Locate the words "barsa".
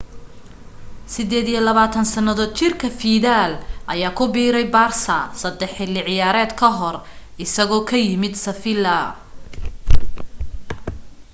4.75-5.17